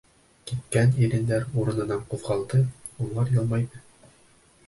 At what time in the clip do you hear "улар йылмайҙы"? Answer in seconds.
3.07-3.85